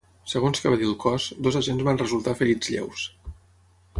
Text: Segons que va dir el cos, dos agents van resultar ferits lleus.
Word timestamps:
Segons 0.31 0.61
que 0.63 0.71
va 0.75 0.79
dir 0.79 0.87
el 0.91 0.95
cos, 1.03 1.27
dos 1.47 1.59
agents 1.59 1.85
van 1.89 2.01
resultar 2.03 2.35
ferits 2.41 2.75
lleus. 2.77 3.07